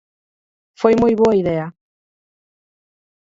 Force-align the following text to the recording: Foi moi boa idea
Foi 0.81 0.93
moi 1.01 1.13
boa 1.19 1.37
idea 1.41 1.65